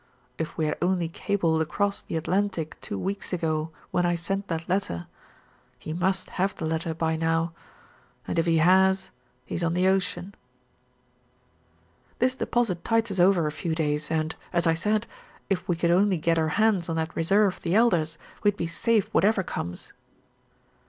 If 0.39 0.57
we 0.57 0.65
had 0.65 0.79
only 0.81 1.07
cabled 1.09 1.61
across 1.61 2.01
the 2.01 2.15
Atlantic 2.17 2.75
two 2.81 2.97
weeks 2.97 3.31
ago 3.33 3.69
when 3.91 4.03
I 4.03 4.15
sent 4.15 4.47
that 4.47 4.67
letter 4.67 5.05
he 5.77 5.93
must 5.93 6.31
have 6.41 6.55
the 6.55 6.65
letter 6.65 6.95
by 6.95 7.15
now 7.15 7.53
and 8.27 8.39
if 8.39 8.47
he 8.47 8.57
has, 8.57 9.11
he's 9.45 9.63
on 9.63 9.75
the 9.75 9.87
ocean." 9.87 10.33
"This 12.17 12.33
deposit 12.33 12.83
tides 12.83 13.11
us 13.11 13.19
over 13.19 13.45
a 13.45 13.51
few 13.51 13.75
days, 13.75 14.09
and, 14.09 14.35
as 14.51 14.65
I 14.65 14.73
said, 14.73 15.05
if 15.51 15.69
we 15.69 15.75
could 15.75 15.91
only 15.91 16.17
get 16.17 16.39
our 16.39 16.49
hands 16.57 16.89
on 16.89 16.95
that 16.95 17.15
reserve 17.15 17.57
of 17.57 17.61
the 17.61 17.75
Elder's, 17.75 18.17
we'd 18.41 18.57
be 18.57 18.65
safe 18.65 19.07
whatever 19.13 19.43
comes." 19.43 19.93